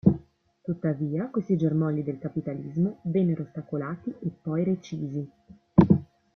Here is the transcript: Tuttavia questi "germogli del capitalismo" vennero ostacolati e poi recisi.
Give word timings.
Tuttavia 0.63 1.27
questi 1.27 1.55
"germogli 1.55 2.01
del 2.03 2.17
capitalismo" 2.17 3.01
vennero 3.03 3.43
ostacolati 3.43 4.09
e 4.21 4.31
poi 4.41 4.63
recisi. 4.63 5.31